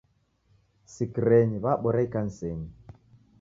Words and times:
Sikirenyi 0.93 1.57
w'abora 1.63 1.99
ikanisenyi. 2.07 2.67